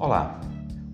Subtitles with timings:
[0.00, 0.40] Olá!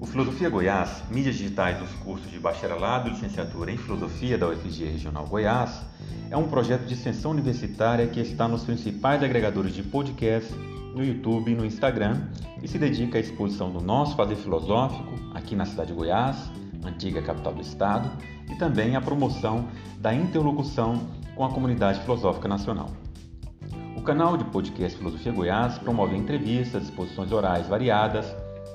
[0.01, 4.87] O Filosofia Goiás, mídias digitais dos cursos de bacharelado e licenciatura em Filosofia da UFG
[4.87, 5.83] Regional Goiás,
[6.31, 10.51] é um projeto de extensão universitária que está nos principais agregadores de podcast,
[10.95, 12.29] no YouTube e no Instagram
[12.63, 16.51] e se dedica à exposição do nosso fazer filosófico aqui na cidade de Goiás,
[16.83, 18.11] antiga capital do estado,
[18.51, 19.69] e também à promoção
[19.99, 22.89] da interlocução com a comunidade filosófica nacional.
[23.99, 28.35] O canal de podcast Filosofia Goiás promove entrevistas, exposições orais variadas,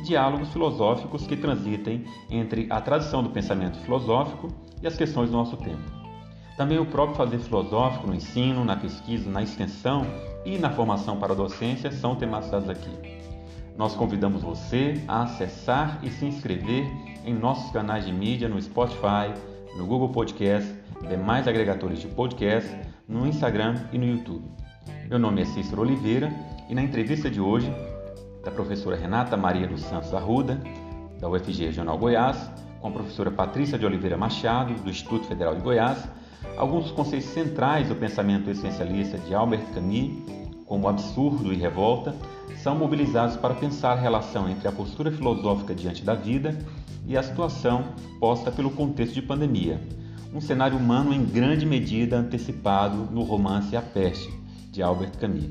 [0.00, 4.48] e diálogos filosóficos que transitem entre a tradição do pensamento filosófico
[4.82, 6.00] e as questões do nosso tempo.
[6.56, 10.06] Também o próprio fazer filosófico no ensino, na pesquisa, na extensão
[10.44, 12.90] e na formação para a docência são tematizados aqui.
[13.76, 16.86] Nós convidamos você a acessar e se inscrever
[17.24, 19.32] em nossos canais de mídia no Spotify,
[19.76, 20.70] no Google Podcast,
[21.08, 22.70] demais agregadores de podcast,
[23.08, 24.44] no Instagram e no YouTube.
[25.08, 26.30] Meu nome é Cícero Oliveira
[26.68, 27.72] e na entrevista de hoje,
[28.42, 30.60] da professora Renata Maria dos Santos Arruda,
[31.20, 35.60] da UFG Regional Goiás, com a professora Patrícia de Oliveira Machado, do Instituto Federal de
[35.60, 36.08] Goiás,
[36.56, 40.12] alguns conceitos centrais do pensamento essencialista de Albert Camus,
[40.64, 42.14] como absurdo e revolta,
[42.62, 46.58] são mobilizados para pensar a relação entre a postura filosófica diante da vida
[47.06, 49.80] e a situação posta pelo contexto de pandemia,
[50.32, 54.32] um cenário humano em grande medida antecipado no romance A Peste,
[54.70, 55.50] de Albert Camus.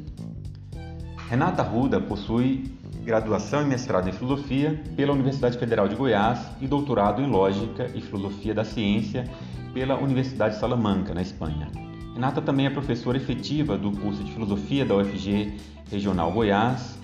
[1.29, 7.21] Renata Ruda possui graduação e mestrado em filosofia pela Universidade Federal de Goiás e doutorado
[7.21, 9.23] em lógica e filosofia da ciência
[9.73, 11.67] pela Universidade de Salamanca, na Espanha.
[12.13, 15.53] Renata também é professora efetiva do curso de filosofia da UFG
[15.89, 16.99] Regional Goiás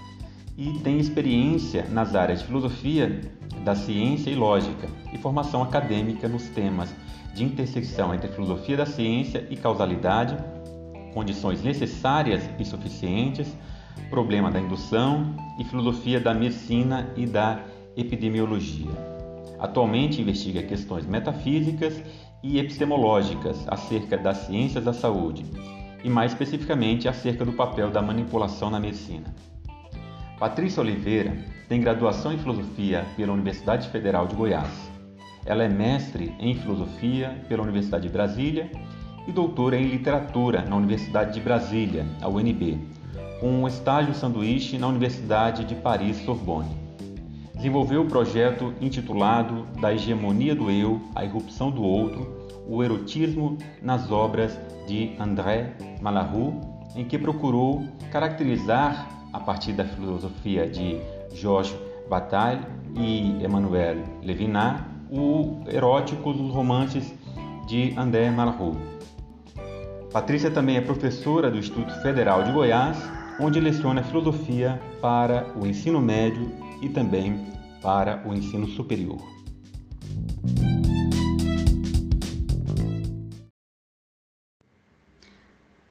[0.57, 3.22] e tem experiência nas áreas de filosofia
[3.63, 6.94] da ciência e lógica e formação acadêmica nos temas
[7.33, 10.38] de intersecção entre filosofia da ciência e causalidade,
[11.13, 13.47] condições necessárias e suficientes,
[14.09, 17.59] problema da indução e filosofia da medicina e da
[17.95, 18.91] epidemiologia.
[19.59, 22.01] Atualmente investiga questões metafísicas
[22.44, 25.45] e epistemológicas acerca das ciências da saúde
[26.03, 29.33] e, mais especificamente, acerca do papel da manipulação na medicina.
[30.38, 31.35] Patrícia Oliveira
[31.67, 34.91] tem graduação em filosofia pela Universidade Federal de Goiás.
[35.45, 38.69] Ela é mestre em filosofia pela Universidade de Brasília
[39.27, 42.79] e doutora em literatura na Universidade de Brasília, a UNB,
[43.40, 46.69] com um estágio sanduíche na Universidade de Paris Sorbonne.
[47.53, 54.12] Desenvolveu o projeto intitulado Da Hegemonia do Eu, a Irrupção do Outro, o erotismo nas
[54.12, 54.57] obras
[54.88, 56.56] de André Malraux,
[56.95, 61.00] em que procurou caracterizar, a partir da filosofia de
[61.34, 61.75] Georges
[62.09, 62.62] Bataille
[62.95, 64.81] e Emmanuel Levinas,
[65.12, 67.13] o erótico dos romances
[67.68, 68.78] de André Malraux.
[70.12, 72.97] Patrícia também é professora do Instituto Federal de Goiás,
[73.40, 76.51] onde leciona filosofia para o ensino médio
[76.81, 77.46] e também
[77.81, 79.22] para o ensino superior.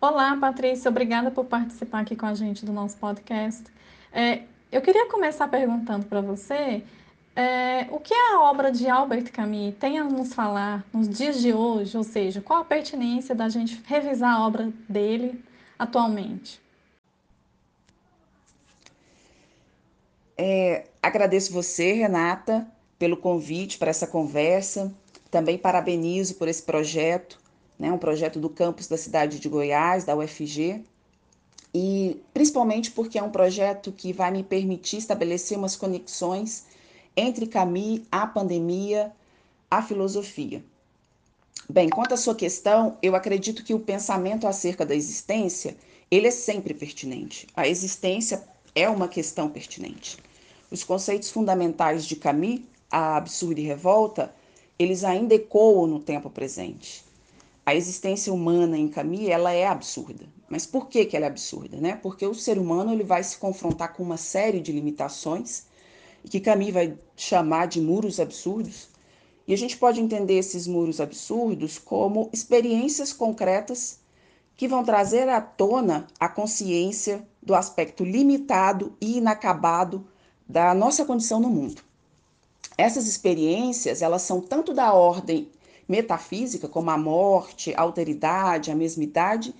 [0.01, 3.65] Olá, Patrícia, obrigada por participar aqui com a gente do nosso podcast.
[4.13, 6.83] É, eu queria começar perguntando para você
[7.37, 11.53] é, o que a obra de Albert Camus tem a nos falar nos dias de
[11.53, 15.43] hoje, ou seja, qual a pertinência da gente revisar a obra dele
[15.79, 16.64] atualmente?
[20.37, 22.67] É, agradeço você, Renata,
[22.99, 24.93] pelo convite para essa conversa.
[25.31, 27.41] Também parabenizo por esse projeto,
[27.79, 30.85] né, um projeto do campus da cidade de Goiás, da UFG,
[31.75, 36.67] e principalmente porque é um projeto que vai me permitir estabelecer umas conexões
[37.17, 39.13] entre Camus, a pandemia,
[39.69, 40.65] a filosofia.
[41.69, 45.77] Bem, quanto à sua questão, eu acredito que o pensamento acerca da existência,
[46.11, 47.47] ele é sempre pertinente.
[47.57, 48.45] A existência
[48.75, 50.19] é uma questão pertinente.
[50.75, 54.35] Os conceitos fundamentais de Camus, a absurda e revolta,
[54.77, 57.05] eles ainda ecoam no tempo presente.
[57.65, 60.25] A existência humana em Camus, ela é absurda.
[60.49, 61.77] Mas por que, que ela é absurda?
[61.77, 61.95] Né?
[62.03, 65.67] Porque o ser humano ele vai se confrontar com uma série de limitações,
[66.29, 68.89] que Camus vai chamar de muros absurdos,
[69.47, 74.01] e a gente pode entender esses muros absurdos como experiências concretas
[74.57, 80.05] que vão trazer à tona a consciência do aspecto limitado e inacabado
[80.49, 81.83] da nossa condição no mundo.
[82.77, 85.49] Essas experiências, elas são tanto da ordem
[85.89, 89.55] metafísica, como a morte, a alteridade, a mesmidade,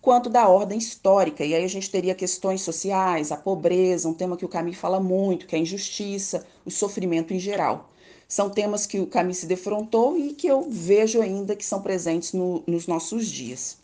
[0.00, 1.44] quanto da ordem histórica.
[1.44, 5.00] E aí a gente teria questões sociais, a pobreza, um tema que o Camus fala
[5.00, 7.90] muito, que é a injustiça, o sofrimento em geral.
[8.28, 12.32] São temas que o Camus se defrontou e que eu vejo ainda que são presentes
[12.32, 13.78] no, nos nossos dias.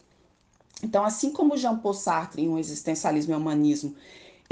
[0.82, 3.94] Então, assim como Jean-Paul Sartre em um existencialismo e humanismo,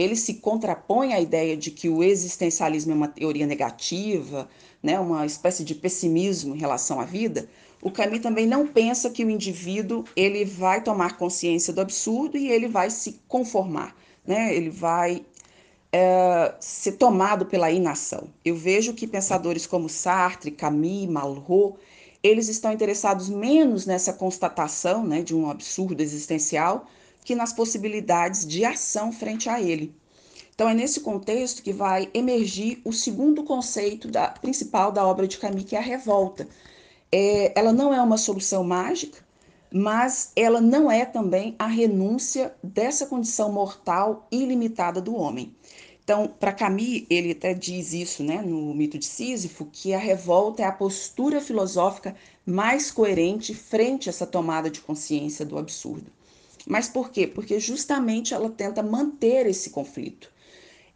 [0.01, 4.49] ele se contrapõe à ideia de que o existencialismo é uma teoria negativa,
[4.83, 7.49] né, uma espécie de pessimismo em relação à vida,
[7.83, 12.51] o Camus também não pensa que o indivíduo ele vai tomar consciência do absurdo e
[12.51, 14.55] ele vai se conformar, né?
[14.55, 15.25] ele vai
[15.91, 18.29] é, ser tomado pela inação.
[18.45, 21.79] Eu vejo que pensadores como Sartre, Camus, Malraux,
[22.23, 26.87] eles estão interessados menos nessa constatação né, de um absurdo existencial
[27.25, 29.95] que nas possibilidades de ação frente a ele.
[30.55, 35.39] Então é nesse contexto que vai emergir o segundo conceito da, principal da obra de
[35.39, 36.47] Camus, que é a revolta.
[37.11, 39.19] É, ela não é uma solução mágica,
[39.73, 45.55] mas ela não é também a renúncia dessa condição mortal ilimitada do homem.
[46.05, 50.63] Então, para Camus, ele até diz isso né, no mito de Sísifo, que a revolta
[50.63, 56.11] é a postura filosófica mais coerente frente a essa tomada de consciência do absurdo.
[56.67, 57.27] Mas por quê?
[57.27, 60.31] Porque justamente ela tenta manter esse conflito.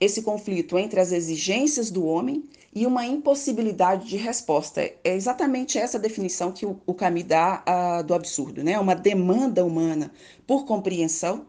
[0.00, 2.44] Esse conflito entre as exigências do homem
[2.74, 4.80] e uma impossibilidade de resposta.
[4.82, 8.78] É exatamente essa definição que o, Camus dá uh, do absurdo, né?
[8.78, 10.10] Uma demanda humana
[10.46, 11.46] por compreensão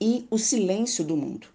[0.00, 1.46] e o silêncio do mundo.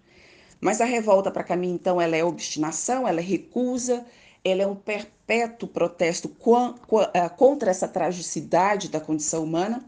[0.60, 4.04] Mas a revolta para Camus, então, ela é obstinação, ela é recusa,
[4.44, 6.30] ela é um perpétuo protesto
[7.14, 9.84] eh, contra essa tragicidade da condição humana.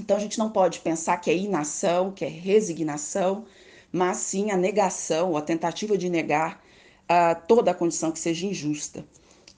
[0.00, 3.44] Então, a gente não pode pensar que é inação, que é resignação,
[3.92, 6.62] mas sim a negação, a tentativa de negar
[7.04, 9.04] uh, toda a condição que seja injusta.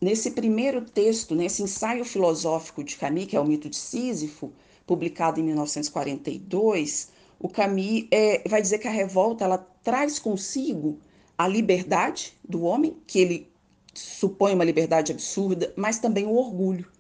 [0.01, 4.53] Nesse primeiro texto, nesse ensaio filosófico de Camus, que é o mito de Sísifo,
[4.85, 10.99] publicado em 1942, o Camus é, vai dizer que a revolta ela traz consigo
[11.39, 13.53] a liberdade do homem, que ele
[13.95, 16.91] supõe uma liberdade absurda, mas também o orgulho.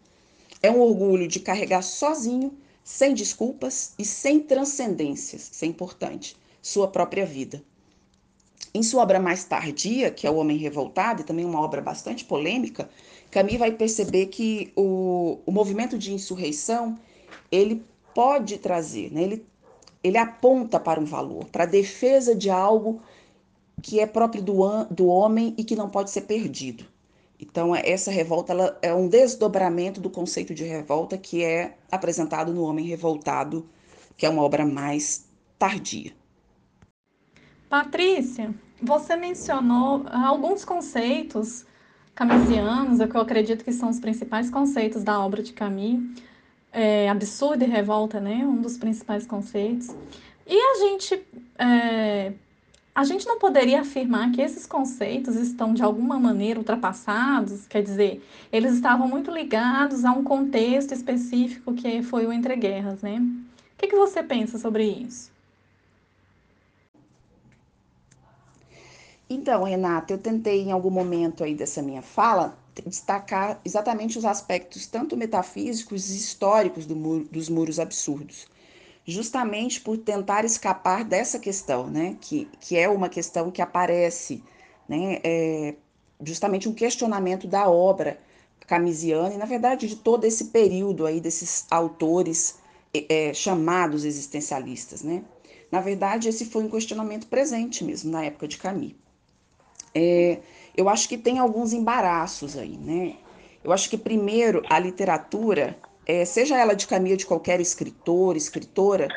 [0.63, 6.89] É um orgulho de carregar sozinho, sem desculpas e sem transcendências, isso é importante, sua
[6.89, 7.63] própria vida.
[8.75, 12.25] Em sua obra mais tardia, que é O Homem Revoltado, e também uma obra bastante
[12.25, 12.89] polêmica,
[13.31, 16.99] Camus vai perceber que o, o movimento de insurreição
[17.51, 17.85] ele
[18.15, 19.23] pode trazer, né?
[19.23, 19.47] ele
[20.03, 23.01] ele aponta para um valor, para a defesa de algo
[23.81, 26.85] que é próprio do, do homem e que não pode ser perdido.
[27.43, 32.53] Então, é, essa revolta ela é um desdobramento do conceito de revolta que é apresentado
[32.53, 33.69] no Homem Revoltado,
[34.17, 35.27] que é uma obra mais
[35.59, 36.13] tardia.
[37.69, 41.67] Patrícia, você mencionou alguns conceitos
[42.15, 46.23] camisianos, que eu acredito que são os principais conceitos da obra de Camus,
[46.71, 48.47] é, absurdo e revolta, né?
[48.47, 49.89] Um dos principais conceitos.
[50.47, 51.27] E a gente,
[51.59, 52.33] é,
[52.95, 58.23] a gente não poderia afirmar que esses conceitos estão de alguma maneira ultrapassados, quer dizer,
[58.53, 63.19] eles estavam muito ligados a um contexto específico que foi o entreguerras, né?
[63.19, 65.33] O que, que você pensa sobre isso?
[69.29, 74.87] Então, Renata, eu tentei em algum momento aí dessa minha fala destacar exatamente os aspectos
[74.87, 76.95] tanto metafísicos e históricos do
[77.25, 78.47] dos muros absurdos,
[79.07, 84.43] justamente por tentar escapar dessa questão, né, que, que é uma questão que aparece,
[84.89, 85.75] né, é
[86.23, 88.19] justamente um questionamento da obra
[88.67, 92.59] camisiana e, na verdade, de todo esse período aí desses autores
[92.95, 95.25] é, chamados existencialistas, né.
[95.71, 98.95] Na verdade, esse foi um questionamento presente mesmo na época de Camus.
[99.95, 100.39] É,
[100.77, 103.17] eu acho que tem alguns embaraços aí, né?
[103.65, 109.09] Eu acho que, primeiro, a literatura, é, seja ela de caminho de qualquer escritor, escritora,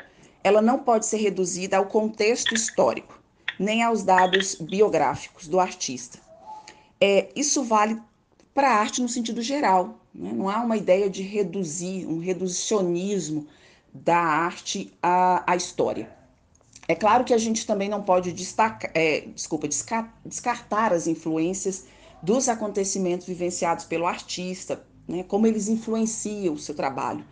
[0.43, 3.19] ela não pode ser reduzida ao contexto histórico,
[3.59, 6.19] nem aos dados biográficos do artista.
[7.01, 7.99] É, isso vale
[8.53, 9.99] para a arte no sentido geral.
[10.13, 10.31] Né?
[10.33, 13.47] Não há uma ideia de reduzir, um reducionismo
[13.93, 16.09] da arte à, à história.
[16.87, 21.85] É claro que a gente também não pode destacar, é, desculpa, descartar as influências
[22.21, 27.25] dos acontecimentos vivenciados pelo artista, né, como eles influenciam o seu trabalho,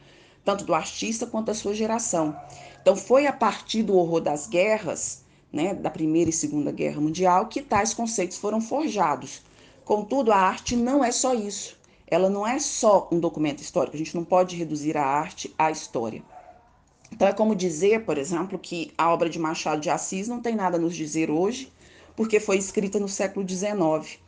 [0.43, 2.35] tanto do artista quanto da sua geração.
[2.81, 7.47] Então, foi a partir do horror das guerras, né, da Primeira e Segunda Guerra Mundial,
[7.47, 9.41] que tais conceitos foram forjados.
[9.85, 11.77] Contudo, a arte não é só isso.
[12.07, 13.95] Ela não é só um documento histórico.
[13.95, 16.23] A gente não pode reduzir a arte à história.
[17.11, 20.55] Então, é como dizer, por exemplo, que a obra de Machado de Assis não tem
[20.55, 21.71] nada a nos dizer hoje,
[22.15, 24.19] porque foi escrita no século XIX.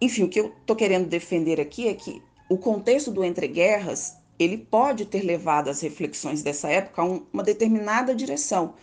[0.00, 4.16] Enfim, o que eu estou querendo defender aqui é que o contexto do entre guerras
[4.36, 8.74] ele pode ter levado as reflexões dessa época a um, uma determinada direção.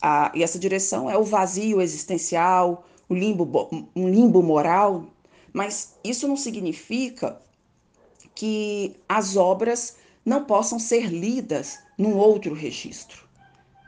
[0.00, 5.06] Ah, e essa direção é o vazio existencial, o limbo, um limbo moral,
[5.52, 7.40] mas isso não significa
[8.34, 13.28] que as obras não possam ser lidas num outro registro,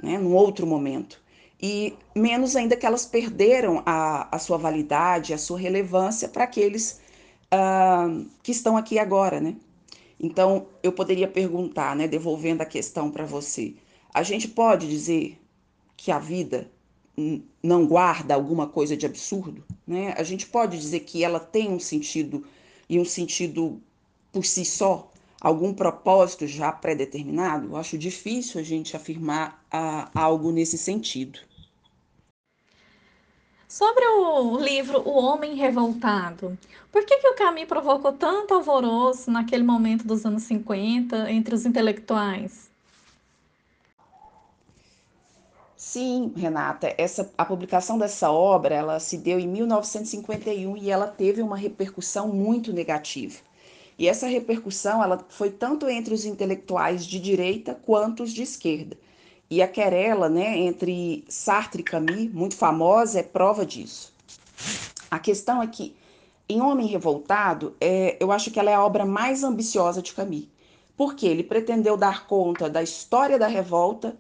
[0.01, 1.21] né, num outro momento.
[1.61, 7.01] E menos ainda que elas perderam a, a sua validade, a sua relevância para aqueles
[7.55, 9.57] uh, que estão aqui agora, né?
[10.19, 13.75] Então, eu poderia perguntar, né, devolvendo a questão para você,
[14.13, 15.39] a gente pode dizer
[15.97, 16.71] que a vida
[17.63, 20.15] não guarda alguma coisa de absurdo, né?
[20.17, 22.45] A gente pode dizer que ela tem um sentido
[22.89, 23.81] e um sentido
[24.33, 27.69] por si só, algum propósito já pré-determinado?
[27.69, 31.39] Eu acho difícil a gente afirmar ah, algo nesse sentido.
[33.75, 36.57] Sobre o livro O Homem Revoltado,
[36.93, 41.67] por que, que o Camus provocou tanto alvoroço naquele momento dos anos 50 entre os
[41.67, 42.71] intelectuais?
[45.77, 51.43] Sim, Renata, essa, a publicação dessa obra ela se deu em 1951 e ela teve
[51.43, 53.41] uma repercussão muito negativa.
[53.99, 58.97] E essa repercussão ela foi tanto entre os intelectuais de direita quanto os de esquerda.
[59.55, 64.13] E a querela né, entre Sartre e Camus, muito famosa, é prova disso.
[65.09, 65.95] A questão é que,
[66.49, 70.49] em Homem Revoltado, é, eu acho que ela é a obra mais ambiciosa de Camus,
[70.97, 74.17] porque ele pretendeu dar conta da história da revolta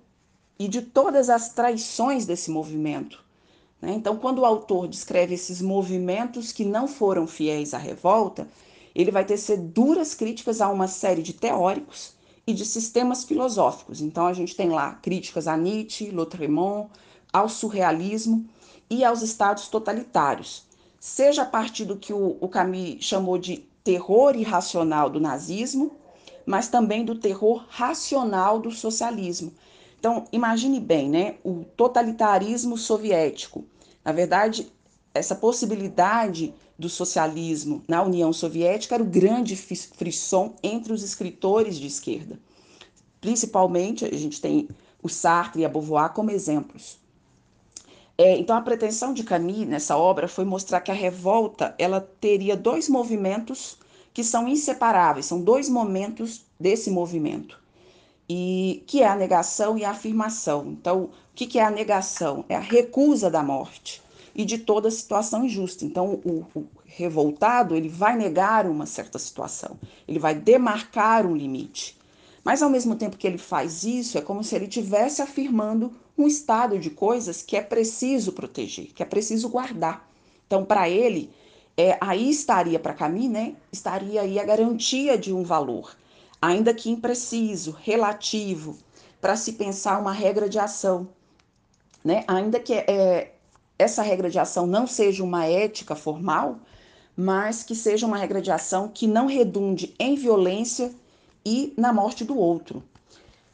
[0.56, 3.20] e de todas as traições desse movimento.
[3.82, 3.92] Né?
[3.94, 8.46] Então, quando o autor descreve esses movimentos que não foram fiéis à revolta,
[8.94, 12.14] ele vai tecer duras críticas a uma série de teóricos
[12.46, 14.00] e de sistemas filosóficos.
[14.00, 16.90] Então, a gente tem lá críticas a Nietzsche, Lautréamont,
[17.32, 18.46] ao surrealismo
[18.88, 20.66] e aos estados totalitários,
[21.00, 25.92] seja a partir do que o, o Camus chamou de terror irracional do nazismo,
[26.46, 29.52] mas também do terror racional do socialismo.
[29.98, 31.36] Então, imagine bem, né?
[31.42, 33.64] O totalitarismo soviético.
[34.04, 34.70] Na verdade,
[35.14, 41.86] essa possibilidade do socialismo na União Soviética era o grande frisson entre os escritores de
[41.86, 42.38] esquerda.
[43.20, 44.68] Principalmente, a gente tem
[45.02, 46.98] o Sartre e a Beauvoir como exemplos.
[48.16, 52.56] É, então, a pretensão de Camus nessa obra foi mostrar que a revolta ela teria
[52.56, 53.76] dois movimentos
[54.12, 57.58] que são inseparáveis, são dois momentos desse movimento
[58.28, 60.66] e que é a negação e a afirmação.
[60.68, 62.44] Então, o que, que é a negação?
[62.48, 64.03] É a recusa da morte
[64.34, 65.84] e de toda situação injusta.
[65.84, 71.98] Então, o, o revoltado ele vai negar uma certa situação, ele vai demarcar um limite.
[72.42, 76.26] Mas ao mesmo tempo que ele faz isso, é como se ele estivesse afirmando um
[76.26, 80.08] estado de coisas que é preciso proteger, que é preciso guardar.
[80.46, 81.30] Então, para ele,
[81.76, 83.56] é, aí estaria para Camille, né?
[83.72, 85.96] Estaria aí a garantia de um valor
[86.44, 88.76] ainda que impreciso, relativo,
[89.20, 91.08] para se pensar uma regra de ação.
[92.04, 92.22] Né?
[92.26, 93.33] Ainda que é,
[93.78, 96.58] essa regra de ação não seja uma ética formal,
[97.16, 100.92] mas que seja uma regra de ação que não redunde em violência
[101.44, 102.82] e na morte do outro.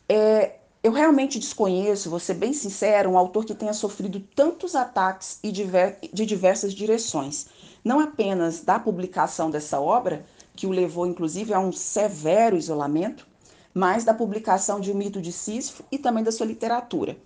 [0.09, 5.39] É, eu realmente desconheço, vou ser bem sincero, um autor que tenha sofrido tantos ataques
[5.43, 7.47] e de diversas direções,
[7.85, 10.25] não apenas da publicação dessa obra,
[10.55, 13.27] que o levou inclusive a um severo isolamento,
[13.73, 17.17] mas da publicação de O Mito de Sísifo e também da sua literatura.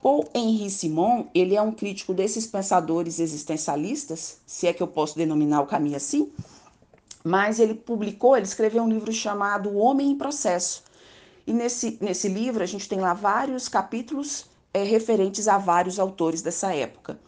[0.00, 5.16] Paul Henri Simon, ele é um crítico desses pensadores existencialistas, se é que eu posso
[5.16, 6.30] denominar o caminho assim,
[7.24, 10.84] mas ele publicou, ele escreveu um livro chamado O Homem em Processo.
[11.46, 16.42] E nesse, nesse livro a gente tem lá vários capítulos é, referentes a vários autores
[16.42, 17.18] dessa época.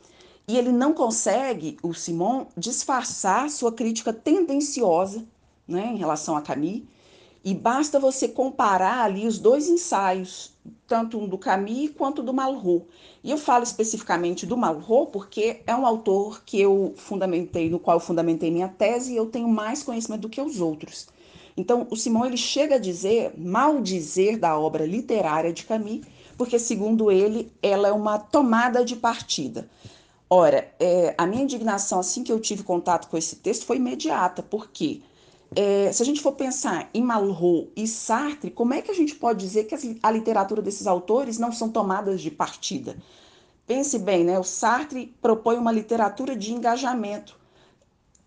[0.46, 5.24] E ele não consegue, o Simon, disfarçar sua crítica tendenciosa
[5.66, 6.88] né, em relação a Camille,
[7.44, 10.52] e basta você comparar ali os dois ensaios,
[10.86, 12.84] tanto um do Camille quanto do Malraux.
[13.24, 17.96] E eu falo especificamente do Malraux porque é um autor que eu fundamentei, no qual
[17.96, 21.08] eu fundamentei minha tese e eu tenho mais conhecimento do que os outros.
[21.56, 26.04] Então, o Simão ele chega a dizer, mal dizer da obra literária de Camille,
[26.36, 29.68] porque segundo ele, ela é uma tomada de partida.
[30.28, 34.42] Ora, é, a minha indignação assim que eu tive contato com esse texto foi imediata,
[34.42, 35.02] porque
[35.54, 39.14] é, se a gente for pensar em Malraux e Sartre, como é que a gente
[39.16, 42.96] pode dizer que a literatura desses autores não são tomadas de partida?
[43.66, 44.38] Pense bem, né?
[44.38, 47.38] O Sartre propõe uma literatura de engajamento.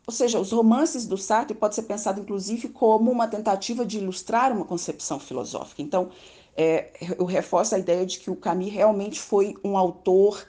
[0.06, 4.52] Ou seja, os romances do Sartre pode ser pensado inclusive como uma tentativa de ilustrar
[4.52, 5.82] uma concepção filosófica.
[5.82, 6.10] Então,
[6.58, 10.46] é, eu reforço a ideia de que o Camus realmente foi um autor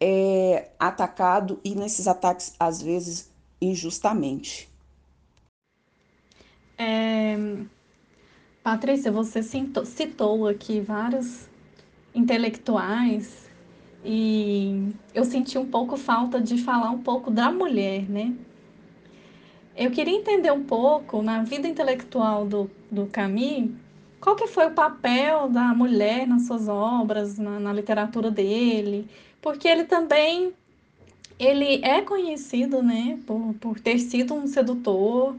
[0.00, 4.71] é, atacado e nesses ataques às vezes injustamente.
[6.82, 7.36] É...
[8.62, 11.48] Patrícia, você citou aqui vários
[12.14, 13.48] intelectuais
[14.04, 18.34] e eu senti um pouco falta de falar um pouco da mulher, né?
[19.76, 23.08] Eu queria entender um pouco na vida intelectual do, do
[24.20, 29.08] qual que foi o papel da mulher nas suas obras, na, na literatura dele,
[29.40, 30.52] porque ele também
[31.38, 35.34] ele é conhecido, né, por, por ter sido um sedutor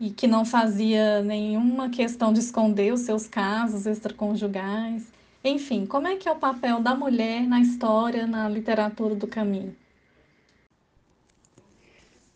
[0.00, 5.04] e que não fazia nenhuma questão de esconder os seus casos extraconjugais.
[5.42, 9.74] Enfim, como é que é o papel da mulher na história, na literatura do caminho?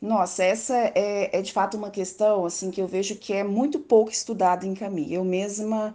[0.01, 3.79] Nossa, essa é, é, de fato uma questão assim que eu vejo que é muito
[3.79, 5.11] pouco estudada em Camus.
[5.11, 5.95] Eu mesma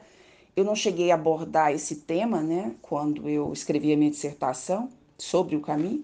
[0.56, 5.56] eu não cheguei a abordar esse tema, né, quando eu escrevi a minha dissertação sobre
[5.56, 6.00] o Camus,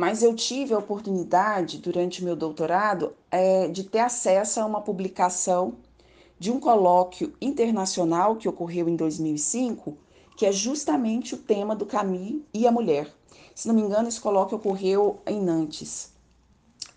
[0.00, 4.80] mas eu tive a oportunidade durante o meu doutorado é, de ter acesso a uma
[4.80, 5.74] publicação
[6.38, 9.94] de um colóquio internacional que ocorreu em 2005
[10.38, 13.12] que é justamente o tema do Camus e a mulher.
[13.54, 16.14] Se não me engano, esse colóquio ocorreu em Nantes.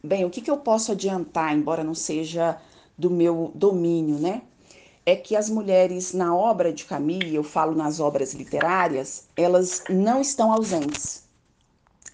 [0.02, 2.58] Bem, o que, que eu posso adiantar, embora não seja
[2.98, 4.44] do meu domínio, né?
[5.06, 10.22] É que as mulheres na obra de Camus, eu falo nas obras literárias, elas não
[10.22, 11.24] estão ausentes.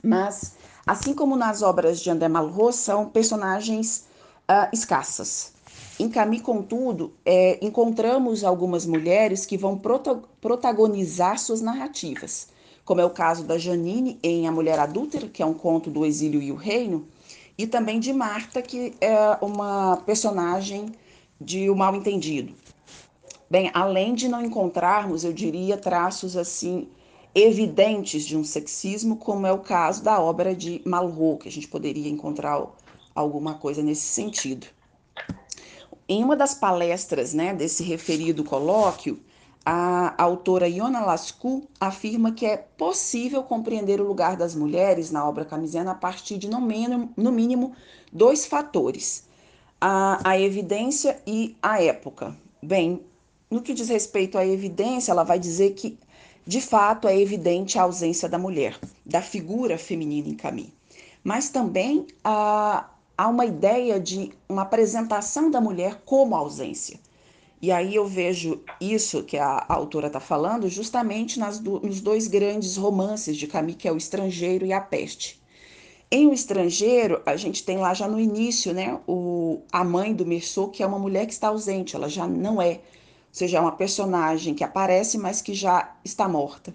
[0.01, 0.55] Mas,
[0.85, 4.05] assim como nas obras de André Malraux, são personagens
[4.49, 5.53] uh, escassas.
[5.99, 12.47] Em Camus, contudo, é, encontramos algumas mulheres que vão prota protagonizar suas narrativas,
[12.85, 16.05] como é o caso da Janine em A Mulher Adúltera, que é um conto do
[16.05, 17.05] exílio e o reino,
[17.57, 20.93] e também de Marta, que é uma personagem
[21.39, 22.53] de O Mal Entendido.
[23.49, 26.87] Bem, além de não encontrarmos, eu diria, traços assim
[27.33, 31.67] evidentes de um sexismo, como é o caso da obra de Malraux, que a gente
[31.67, 32.65] poderia encontrar
[33.13, 34.67] alguma coisa nesse sentido.
[36.07, 39.19] Em uma das palestras né, desse referido colóquio,
[39.65, 45.45] a autora Iona Lascu afirma que é possível compreender o lugar das mulheres na obra
[45.45, 47.75] camisiana a partir de, no mínimo, no mínimo
[48.11, 49.27] dois fatores:
[49.79, 52.35] a, a evidência e a época.
[52.63, 53.03] Bem,
[53.51, 55.97] no que diz respeito à evidência, ela vai dizer que,
[56.49, 60.73] de fato, é evidente a ausência da mulher, da figura feminina em Camille.
[61.23, 66.99] Mas também a, há uma ideia de uma apresentação da mulher como ausência.
[67.61, 72.01] E aí eu vejo isso que a, a autora está falando justamente nas do, nos
[72.01, 75.39] dois grandes romances de Camus, que é O Estrangeiro e A Peste.
[76.09, 80.25] Em O Estrangeiro, a gente tem lá já no início, né, o, a mãe do
[80.25, 82.79] Merceau, que é uma mulher que está ausente, ela já não é,
[83.31, 86.73] seja, é uma personagem que aparece, mas que já está morta.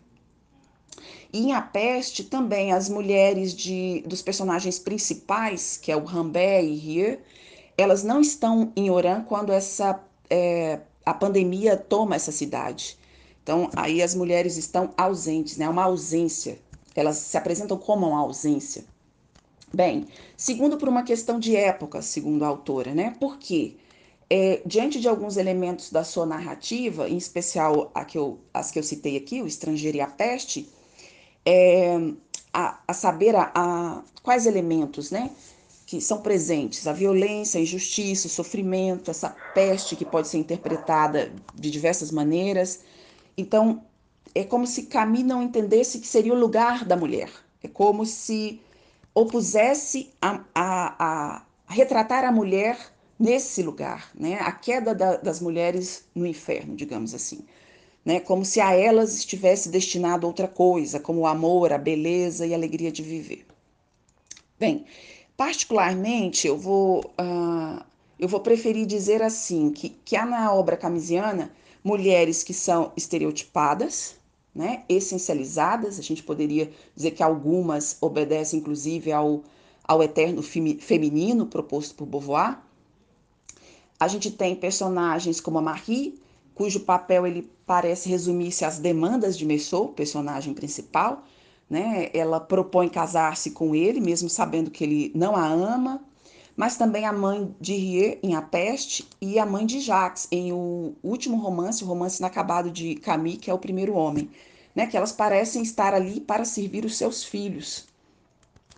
[1.32, 6.62] E em A Peste também as mulheres de, dos personagens principais, que é o Rambé
[6.62, 7.18] e Rie,
[7.76, 12.96] elas não estão em Oran quando essa é, a pandemia toma essa cidade.
[13.42, 15.68] Então aí as mulheres estão ausentes, né?
[15.68, 16.58] Uma ausência.
[16.94, 18.84] Elas se apresentam como uma ausência.
[19.72, 23.16] Bem, segundo por uma questão de época, segundo a autora, né?
[23.18, 23.76] Por quê?
[24.36, 28.80] É, diante de alguns elementos da sua narrativa, em especial a que eu, as que
[28.80, 30.68] eu citei aqui, o estrangeiro e a peste,
[31.46, 31.94] é,
[32.52, 35.30] a, a, saber a, a, quais elementos né,
[35.86, 41.30] que são presentes, a violência, a injustiça, o sofrimento, essa peste que pode ser interpretada
[41.54, 42.80] de diversas maneiras.
[43.38, 43.84] Então,
[44.34, 47.30] é como se Camille não entendesse que seria o lugar da mulher.
[47.62, 48.60] É como se
[49.14, 54.38] opusesse a, a, a retratar a mulher nesse lugar, né?
[54.40, 57.44] A queda da, das mulheres no inferno, digamos assim
[58.04, 58.20] né?
[58.20, 62.56] Como se a elas estivesse destinado outra coisa, como o amor, a beleza e a
[62.56, 63.46] alegria de viver.
[64.58, 64.84] Bem,
[65.36, 67.82] particularmente eu vou uh,
[68.18, 71.50] eu vou preferir dizer assim que, que há na obra camisiana
[71.82, 74.16] mulheres que são estereotipadas,
[74.54, 79.42] né, essencializadas, a gente poderia dizer que algumas obedecem inclusive ao,
[79.82, 82.58] ao eterno feminino proposto por Beauvoir.
[84.04, 86.20] A gente tem personagens como a Marie,
[86.54, 91.24] cujo papel ele parece resumir-se às demandas de Messou, personagem principal.
[91.70, 92.10] Né?
[92.12, 96.02] Ela propõe casar-se com ele, mesmo sabendo que ele não a ama,
[96.54, 100.52] mas também a mãe de Rie em A Peste e a mãe de Jacques em
[100.52, 104.28] o último romance, o romance inacabado de Camille, que é o primeiro homem,
[104.74, 104.86] né?
[104.86, 107.86] que elas parecem estar ali para servir os seus filhos.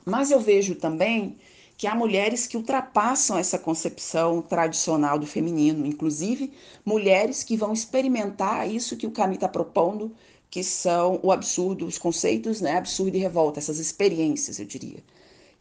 [0.05, 1.37] Mas eu vejo também
[1.77, 6.53] que há mulheres que ultrapassam essa concepção tradicional do feminino, inclusive
[6.85, 10.15] mulheres que vão experimentar isso que o Camus está propondo,
[10.51, 15.03] que são o absurdo, os conceitos, né, absurdo e revolta, essas experiências, eu diria.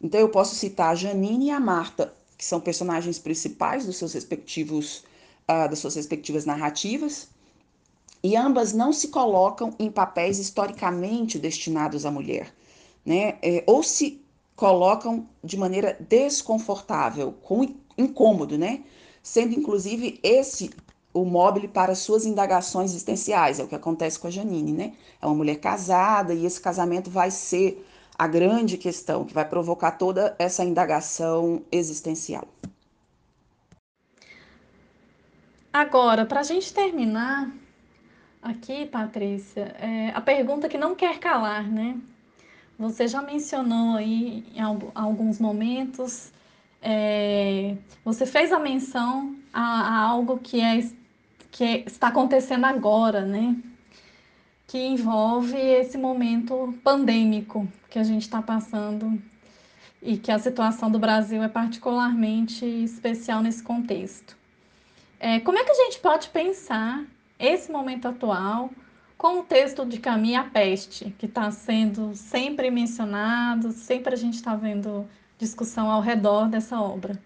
[0.00, 4.14] Então eu posso citar a Janine e a Marta, que são personagens principais dos seus
[4.14, 5.04] respectivos
[5.50, 7.28] uh, das suas respectivas narrativas,
[8.22, 12.52] e ambas não se colocam em papéis historicamente destinados à mulher,
[13.04, 13.38] né?
[13.42, 14.20] É, ou se
[14.56, 18.82] colocam de maneira desconfortável, com incômodo, né?
[19.22, 20.70] Sendo inclusive esse
[21.12, 24.92] o móvel para suas indagações existenciais, é o que acontece com a Janine, né?
[25.20, 27.86] É uma mulher casada e esse casamento vai ser
[28.18, 32.46] a grande questão que vai provocar toda essa indagação existencial.
[35.72, 37.50] Agora, para a gente terminar
[38.42, 41.98] aqui, Patrícia, é, a pergunta que não quer calar, né?
[42.78, 44.60] Você já mencionou aí em
[44.94, 46.30] alguns momentos,
[46.82, 50.86] é, você fez a menção a, a algo que, é,
[51.50, 53.56] que é, está acontecendo agora, né?
[54.66, 59.18] Que envolve esse momento pandêmico que a gente está passando
[60.02, 64.36] e que a situação do Brasil é particularmente especial nesse contexto.
[65.18, 67.04] É, como é que a gente pode pensar
[67.38, 68.70] esse momento atual
[69.16, 74.34] com o texto de Camille A Peste, que está sendo sempre mencionado, sempre a gente
[74.34, 77.20] está vendo discussão ao redor dessa obra?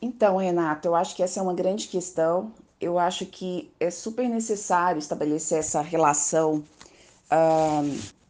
[0.00, 2.52] Então, Renato, eu acho que essa é uma grande questão.
[2.80, 6.64] Eu acho que é super necessário estabelecer essa relação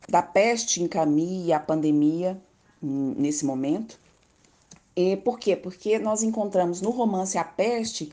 [0.08, 2.40] da peste em Camille e a pandemia
[2.80, 3.98] nesse momento.
[4.94, 5.56] E por quê?
[5.56, 8.12] Porque nós encontramos no romance A Peste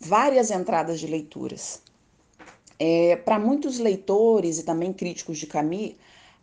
[0.00, 1.82] várias entradas de leituras.
[2.78, 5.92] É, Para muitos leitores e também críticos de Camus,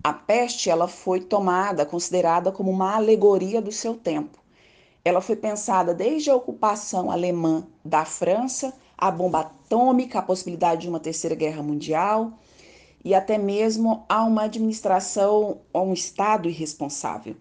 [0.03, 4.37] a peste ela foi tomada, considerada como uma alegoria do seu tempo.
[5.03, 10.89] Ela foi pensada desde a ocupação alemã da França, a bomba atômica, a possibilidade de
[10.89, 12.33] uma terceira guerra mundial
[13.03, 17.35] e até mesmo a uma administração, a um Estado irresponsável.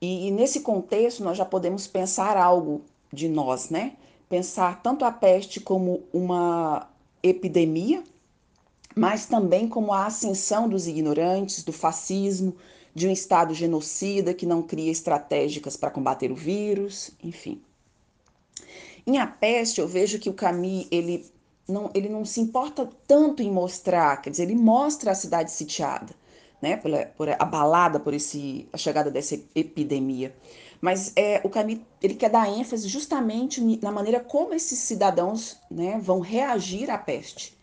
[0.00, 3.92] E, e nesse contexto, nós já podemos pensar algo de nós, né?
[4.28, 6.88] Pensar tanto a peste como uma
[7.22, 8.02] epidemia,
[8.94, 12.56] mas também como a ascensão dos ignorantes, do fascismo,
[12.94, 17.60] de um Estado genocida que não cria estratégicas para combater o vírus, enfim.
[19.06, 21.26] Em A Peste, eu vejo que o Camus, ele
[21.68, 26.14] não, ele não se importa tanto em mostrar, quer dizer, ele mostra a cidade sitiada,
[26.60, 30.34] né, por, abalada por esse, a chegada dessa epidemia.
[30.80, 35.98] Mas é, o Camus ele quer dar ênfase justamente na maneira como esses cidadãos né,
[36.00, 37.56] vão reagir à peste.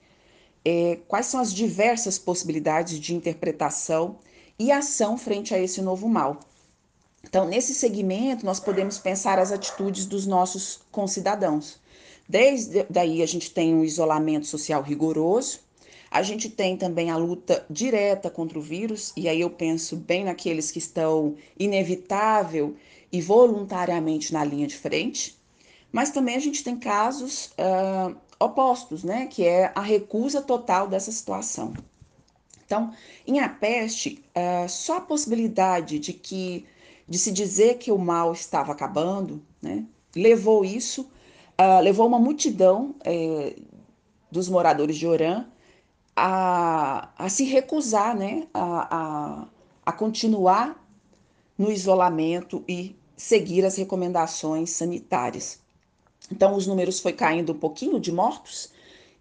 [0.66, 4.18] É, quais são as diversas possibilidades de interpretação
[4.58, 6.40] e ação frente a esse novo mal.
[7.24, 11.80] Então, nesse segmento, nós podemos pensar as atitudes dos nossos concidadãos.
[12.28, 15.60] Desde daí, a gente tem um isolamento social rigoroso,
[16.12, 20.24] a gente tem também a luta direta contra o vírus, e aí eu penso bem
[20.24, 22.76] naqueles que estão inevitável
[23.14, 25.40] e voluntariamente na linha de frente,
[25.92, 31.12] mas também a gente tem casos uh, opostos, né, que é a recusa total dessa
[31.12, 31.74] situação.
[32.66, 32.92] Então,
[33.28, 36.66] em A Peste, uh, só a possibilidade de que
[37.08, 41.02] de se dizer que o mal estava acabando, né, levou isso,
[41.62, 43.58] uh, levou uma multidão eh,
[44.32, 45.46] dos moradores de Orã
[46.16, 49.48] a, a se recusar né, a, a,
[49.86, 50.82] a continuar
[51.58, 55.60] no isolamento e seguir as recomendações sanitárias.
[56.32, 58.72] Então, os números foi caindo um pouquinho de mortos,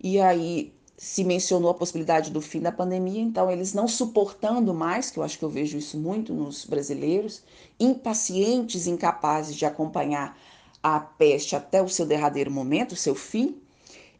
[0.02, 5.10] e aí se mencionou a possibilidade do fim da pandemia, então eles não suportando mais,
[5.10, 7.42] que eu acho que eu vejo isso muito nos brasileiros,
[7.78, 10.38] impacientes, incapazes de acompanhar
[10.82, 13.60] a peste até o seu derradeiro momento, o seu fim,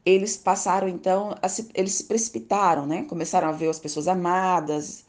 [0.04, 3.04] eles passaram então, se, eles se precipitaram, né?
[3.04, 5.04] Começaram a ver as pessoas amadas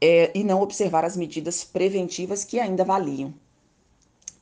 [0.00, 3.32] é, e não observar as medidas preventivas que ainda valiam.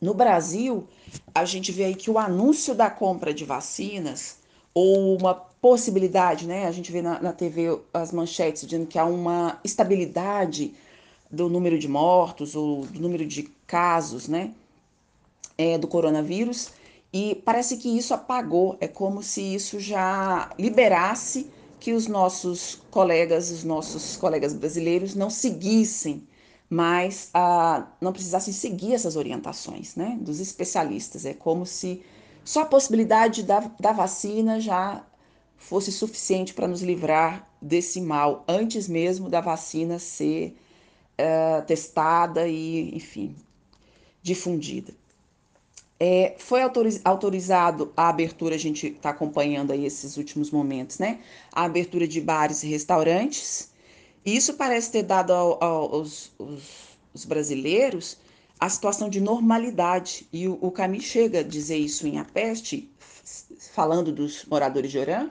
[0.03, 0.89] No Brasil,
[1.33, 4.39] a gente vê aí que o anúncio da compra de vacinas
[4.75, 6.67] ou uma possibilidade, né?
[6.67, 10.75] A gente vê na, na TV as manchetes dizendo que há uma estabilidade
[11.31, 14.53] do número de mortos ou do número de casos, né?
[15.57, 16.73] É, do coronavírus
[17.13, 23.51] e parece que isso apagou, é como se isso já liberasse que os nossos colegas,
[23.51, 26.27] os nossos colegas brasileiros não seguissem
[26.73, 31.27] mais, a, não precisassem seguir essas orientações né, dos especialistas.
[31.27, 32.03] É como se
[32.43, 35.05] só a possibilidade da, da vacina já
[35.59, 40.57] fosse suficiente para nos livrar desse mal, antes mesmo da vacina ser
[41.19, 43.37] uh, testada e, enfim,
[44.23, 44.95] difundida.
[46.01, 46.63] É, foi
[47.05, 51.21] autorizado a abertura, a gente está acompanhando aí esses últimos momentos, né?
[51.53, 53.72] A abertura de bares e restaurantes.
[54.25, 56.31] Isso parece ter dado ao, ao, aos,
[57.27, 58.17] brasileiros
[58.59, 60.27] a situação de normalidade.
[60.33, 62.89] E o, o chega a dizer isso em A Peste,
[63.73, 65.31] falando dos moradores de Orã,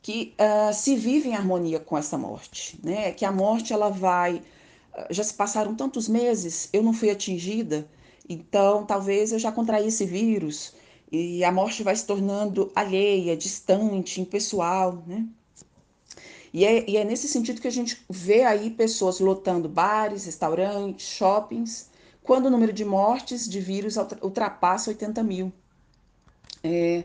[0.00, 3.12] que uh, se vive em harmonia com essa morte, né?
[3.12, 7.88] Que a morte ela vai, uh, já se passaram tantos meses, eu não fui atingida,
[8.28, 10.74] então talvez eu já contraí esse vírus
[11.10, 15.26] e a morte vai se tornando alheia, distante, impessoal, né?
[16.54, 21.08] E é, e é nesse sentido que a gente vê aí pessoas lotando bares, restaurantes,
[21.08, 21.90] shoppings,
[22.22, 25.52] quando o número de mortes de vírus ultrapassa 80 mil.
[26.62, 27.02] É,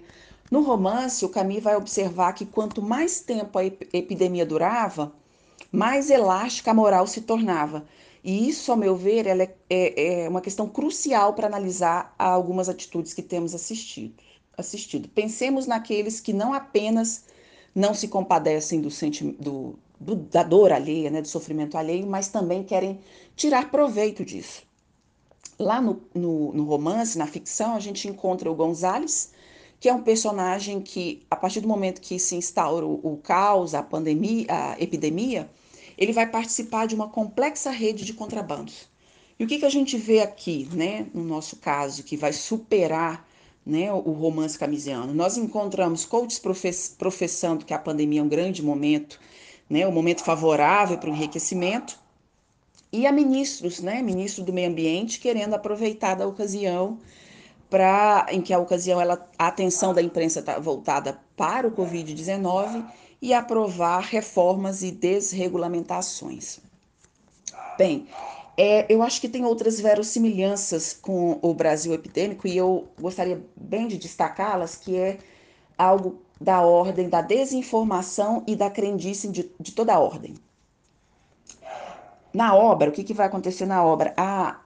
[0.51, 5.11] no romance, o Camille vai observar que quanto mais tempo a epidemia durava,
[5.71, 7.87] mais elástica a moral se tornava.
[8.23, 13.15] E isso, ao meu ver, é, é, é uma questão crucial para analisar algumas atitudes
[13.15, 14.13] que temos assistido,
[14.55, 15.09] assistido.
[15.09, 17.23] Pensemos naqueles que não apenas
[17.73, 18.89] não se compadecem do,
[19.39, 22.99] do, do, da dor alheia, né, do sofrimento alheio, mas também querem
[23.35, 24.63] tirar proveito disso.
[25.57, 29.31] Lá no, no, no romance, na ficção, a gente encontra o Gonzales,
[29.79, 33.73] que é um personagem que, a partir do momento que se instaura o, o caos,
[33.73, 35.49] a pandemia, a epidemia,
[35.97, 38.87] ele vai participar de uma complexa rede de contrabandos.
[39.37, 43.25] E o que, que a gente vê aqui, né, no nosso caso, que vai superar
[43.69, 45.13] né, o romance camisiano.
[45.13, 46.41] Nós encontramos coaches
[46.97, 49.19] professando que a pandemia é um grande momento,
[49.69, 51.97] né, um momento favorável para o enriquecimento,
[52.91, 56.97] e a ministros, né, ministro do Meio Ambiente, querendo aproveitar da ocasião
[57.69, 62.83] para em que a ocasião ela, a atenção da imprensa está voltada para o Covid-19
[63.21, 66.59] e aprovar reformas e desregulamentações.
[67.77, 68.07] Bem,
[68.57, 73.87] é, eu acho que tem outras verossimilhanças com o Brasil epidêmico e eu gostaria bem
[73.87, 75.17] de destacá-las, que é
[75.77, 80.35] algo da ordem da desinformação e da crendice de, de toda a ordem.
[82.33, 84.13] Na obra, o que, que vai acontecer na obra?
[84.15, 84.59] A,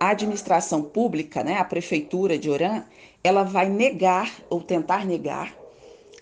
[0.00, 2.84] administração pública, né, a prefeitura de Orã,
[3.22, 5.54] ela vai negar ou tentar negar,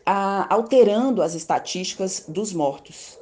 [0.05, 3.20] a, alterando as estatísticas dos mortos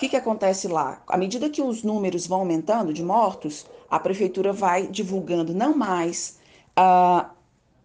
[0.00, 1.02] que, que acontece lá?
[1.06, 6.38] À medida que os números vão aumentando de mortos, a prefeitura vai divulgando não mais
[6.70, 7.28] uh,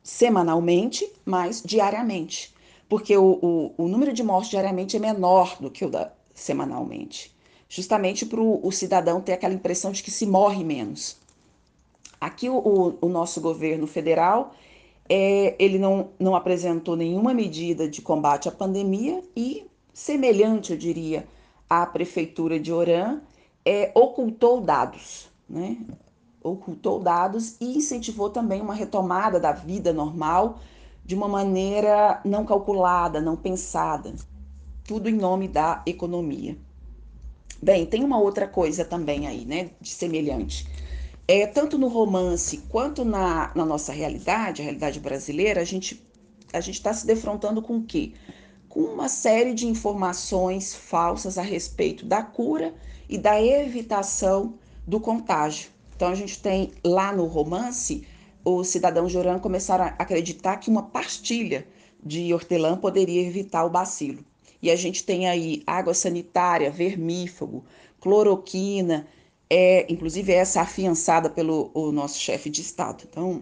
[0.01, 2.55] semanalmente, mas diariamente.
[2.87, 7.35] Porque o, o, o, número de mortes diariamente é menor do que o da semanalmente.
[7.67, 11.17] Justamente para o cidadão ter aquela impressão de que se morre menos.
[12.21, 14.53] Aqui o, o nosso governo federal
[15.09, 21.27] é, ele não, não apresentou nenhuma medida de combate à pandemia e, semelhante, eu diria,
[21.69, 23.19] a prefeitura de Orã
[23.65, 25.77] é, ocultou dados, né?
[26.41, 30.59] Ocultou dados e incentivou também uma retomada da vida normal
[31.03, 34.13] de uma maneira não calculada, não pensada,
[34.83, 36.57] tudo em nome da economia.
[37.61, 40.67] Bem, tem uma outra coisa também aí, né, de semelhante.
[41.27, 46.05] É, tanto no romance quanto na, na nossa realidade, a realidade brasileira, a gente
[46.53, 48.13] a gente está se defrontando com o quê?
[48.75, 52.75] Com uma série de informações falsas a respeito da cura
[53.07, 55.69] e da evitação do contágio.
[55.95, 58.05] Então, a gente tem lá no romance,
[58.43, 61.65] os cidadãos de Orã começaram a acreditar que uma pastilha
[62.05, 64.25] de hortelã poderia evitar o bacilo.
[64.61, 67.63] E a gente tem aí água sanitária, vermífugo,
[68.01, 69.07] cloroquina,
[69.49, 73.05] é, inclusive essa afiançada pelo nosso chefe de Estado.
[73.09, 73.41] Então,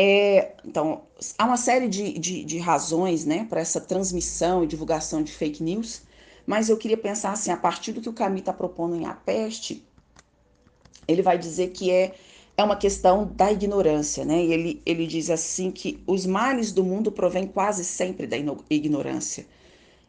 [0.00, 1.02] é, então,
[1.36, 5.62] há uma série de, de, de razões né, para essa transmissão e divulgação de fake
[5.62, 6.02] news,
[6.46, 9.14] mas eu queria pensar assim, a partir do que o Camus está propondo em A
[9.14, 9.84] Peste,
[11.06, 12.14] ele vai dizer que é,
[12.56, 14.44] é uma questão da ignorância, né?
[14.44, 18.36] E ele, ele diz assim que os males do mundo provêm quase sempre da
[18.70, 19.46] ignorância.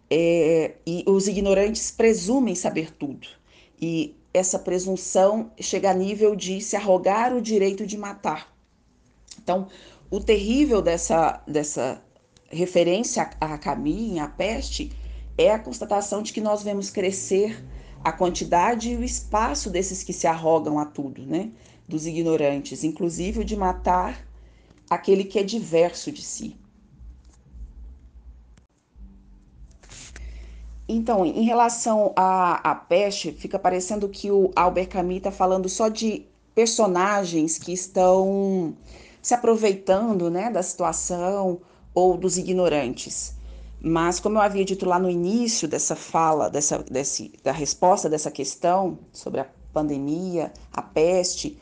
[0.09, 3.27] É, e os ignorantes presumem saber tudo.
[3.81, 8.53] E essa presunção chega a nível de se arrogar o direito de matar.
[9.41, 9.67] Então,
[10.09, 12.01] o terrível dessa, dessa
[12.49, 14.91] referência a Camille, a peste,
[15.37, 17.63] é a constatação de que nós vemos crescer
[18.03, 21.51] a quantidade e o espaço desses que se arrogam a tudo, né?
[21.87, 24.25] Dos ignorantes, inclusive o de matar
[24.89, 26.55] aquele que é diverso de si.
[30.87, 35.87] Então, em relação à, à peste, fica parecendo que o Albert Camus está falando só
[35.87, 38.75] de personagens que estão
[39.21, 41.61] se aproveitando né, da situação
[41.93, 43.33] ou dos ignorantes.
[43.81, 48.29] Mas, como eu havia dito lá no início dessa fala, dessa, desse, da resposta dessa
[48.29, 51.57] questão sobre a pandemia, a peste,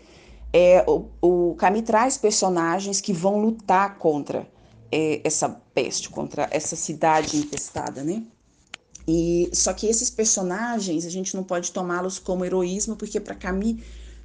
[0.51, 4.47] é, o, o traz personagens que vão lutar contra
[4.91, 8.23] é, essa peste, contra essa cidade infestada, né?
[9.07, 13.77] E só que esses personagens a gente não pode tomá-los como heroísmo, porque para Camus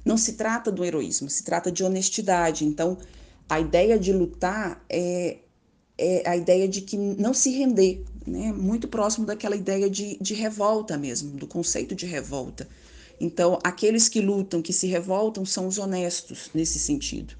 [0.03, 2.65] não se trata do heroísmo, se trata de honestidade.
[2.65, 2.97] Então,
[3.49, 5.37] a ideia de lutar é,
[5.97, 8.51] é a ideia de que não se render, né?
[8.51, 12.67] muito próximo daquela ideia de, de revolta mesmo, do conceito de revolta.
[13.19, 17.35] Então, aqueles que lutam, que se revoltam, são os honestos nesse sentido.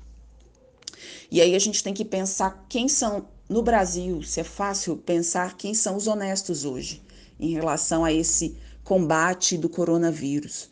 [1.29, 5.57] E aí a gente tem que pensar quem são, no Brasil, se é fácil pensar
[5.57, 7.01] quem são os honestos hoje
[7.39, 10.69] em relação a esse combate do coronavírus.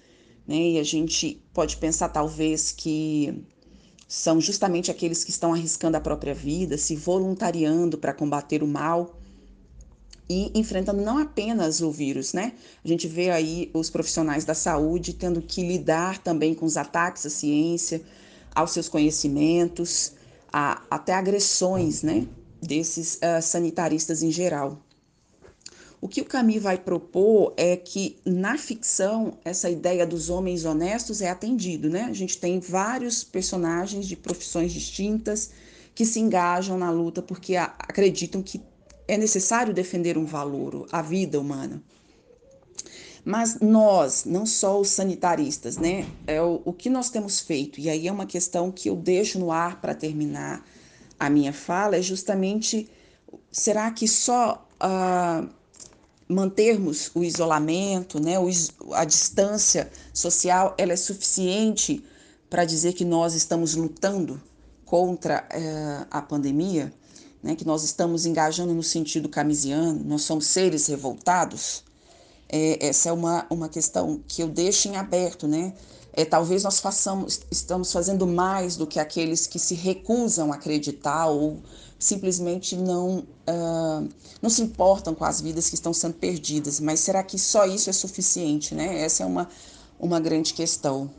[0.48, 0.56] Né?
[0.56, 3.44] E a gente pode pensar, talvez, que
[4.12, 9.18] são justamente aqueles que estão arriscando a própria vida, se voluntariando para combater o mal
[10.30, 12.52] e enfrentando não apenas o vírus, né?
[12.84, 17.26] A gente vê aí os profissionais da saúde tendo que lidar também com os ataques
[17.26, 18.02] à ciência,
[18.54, 20.12] aos seus conhecimentos,
[20.52, 22.28] a, até agressões, né?
[22.62, 24.78] Desses uh, sanitaristas em geral.
[26.02, 31.22] O que o Camus vai propor é que na ficção essa ideia dos homens honestos
[31.22, 32.06] é atendido, né?
[32.06, 35.52] A gente tem vários personagens de profissões distintas
[35.94, 38.60] que se engajam na luta porque acreditam que
[39.08, 41.84] é necessário defender um valor, a vida humana.
[43.24, 46.08] Mas nós, não só os sanitaristas, né?
[46.26, 49.38] É o, o que nós temos feito, e aí é uma questão que eu deixo
[49.38, 50.66] no ar para terminar
[51.20, 52.90] a minha fala, é justamente:
[53.52, 55.61] será que só uh,
[56.32, 58.36] mantermos o isolamento, né,
[58.94, 62.04] a distância social, ela é suficiente
[62.50, 64.42] para dizer que nós estamos lutando
[64.86, 66.94] contra uh, a pandemia?
[67.42, 71.84] né, que nós estamos engajando no sentido camisiano, nós somos seres revoltados,
[72.48, 75.74] é, essa é uma, uma questão que eu deixo em aberto, né?
[76.14, 81.28] É, talvez nós façamos, estamos fazendo mais do que aqueles que se recusam a acreditar
[81.28, 81.62] ou
[82.02, 84.10] simplesmente não, uh,
[84.42, 86.80] não se importam com as vidas que estão sendo perdidas.
[86.80, 89.02] Mas será que só isso é suficiente, né?
[89.02, 89.48] Essa é uma,
[90.00, 91.10] uma grande questão.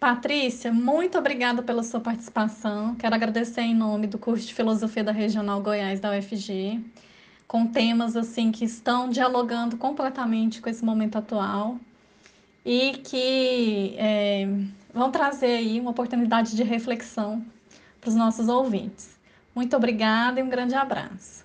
[0.00, 2.96] Patrícia, muito obrigada pela sua participação.
[2.96, 6.84] Quero agradecer em nome do curso de Filosofia da Regional Goiás da UFG,
[7.46, 11.78] com temas assim que estão dialogando completamente com esse momento atual
[12.66, 14.48] e que é,
[14.94, 17.44] vão trazer aí uma oportunidade de reflexão
[18.00, 19.10] para os nossos ouvintes.
[19.54, 21.44] Muito obrigada e um grande abraço.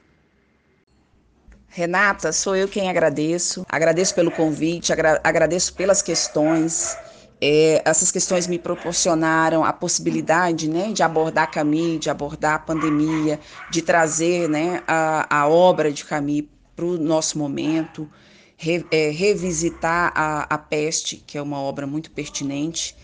[1.67, 3.65] Renata, sou eu quem agradeço.
[3.69, 6.97] Agradeço pelo convite, agra agradeço pelas questões.
[7.41, 13.39] É, essas questões me proporcionaram a possibilidade né, de abordar Camille, de abordar a pandemia,
[13.71, 18.09] de trazer né, a, a obra de Camille para o nosso momento,
[18.57, 22.95] re, é, revisitar a, a Peste, que é uma obra muito pertinente.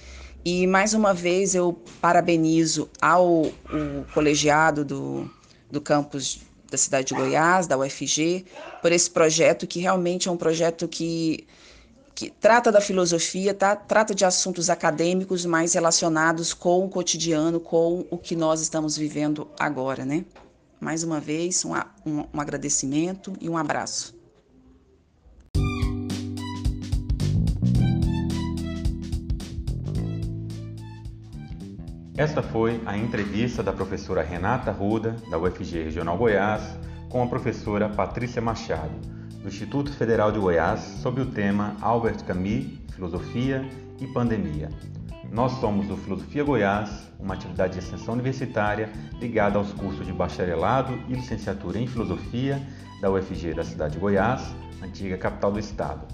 [0.45, 3.51] E mais uma vez eu parabenizo ao
[4.13, 5.27] colegiado do,
[5.71, 8.45] do campus da cidade de Goiás, da UFG,
[8.79, 11.47] por esse projeto que realmente é um projeto que
[12.13, 13.75] que trata da filosofia, tá?
[13.75, 19.49] trata de assuntos acadêmicos mais relacionados com o cotidiano, com o que nós estamos vivendo
[19.59, 20.23] agora, né?
[20.79, 21.73] Mais uma vez, um,
[22.05, 24.14] um, um agradecimento e um abraço.
[32.17, 36.61] Esta foi a entrevista da professora Renata Ruda, da UFG Regional Goiás,
[37.09, 38.93] com a professora Patrícia Machado
[39.41, 43.67] do Instituto Federal de Goiás sobre o tema Albert Camus, Filosofia
[43.99, 44.69] e Pandemia.
[45.29, 50.97] Nós somos do Filosofia Goiás, uma atividade de extensão universitária ligada aos cursos de bacharelado
[51.09, 52.65] e licenciatura em Filosofia
[53.01, 56.07] da UFG da cidade de Goiás, antiga capital do estado.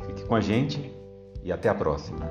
[0.07, 0.93] Fique com a gente
[1.43, 2.27] e até a próxima.